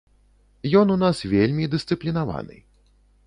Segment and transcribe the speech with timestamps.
[0.79, 2.57] Ён у нас вельмі дысцыплінаваны.